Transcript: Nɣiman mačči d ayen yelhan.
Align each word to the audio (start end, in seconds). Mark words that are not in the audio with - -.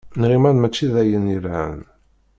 Nɣiman 0.21 0.55
mačči 0.59 0.87
d 0.93 0.95
ayen 1.01 1.31
yelhan. 1.33 1.79